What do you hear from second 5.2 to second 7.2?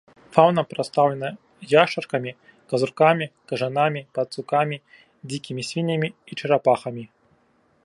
дзікімі свіннямі і чарапахамі.